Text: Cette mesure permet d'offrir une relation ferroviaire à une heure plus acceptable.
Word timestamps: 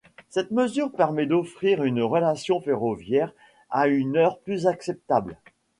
Cette 0.29 0.49
mesure 0.49 0.91
permet 0.91 1.27
d'offrir 1.27 1.83
une 1.83 2.01
relation 2.01 2.59
ferroviaire 2.59 3.31
à 3.69 3.87
une 3.87 4.17
heure 4.17 4.39
plus 4.39 4.65
acceptable. 4.65 5.37